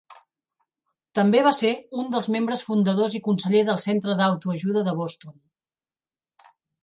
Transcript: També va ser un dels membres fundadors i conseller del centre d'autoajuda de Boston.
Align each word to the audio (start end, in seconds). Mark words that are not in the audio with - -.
També 1.19 1.41
va 1.47 1.51
ser 1.57 1.73
un 2.03 2.07
dels 2.15 2.29
membres 2.37 2.63
fundadors 2.69 3.17
i 3.19 3.23
conseller 3.29 3.61
del 3.69 3.79
centre 3.85 4.17
d'autoajuda 4.21 4.85
de 4.89 4.95
Boston. 5.03 5.37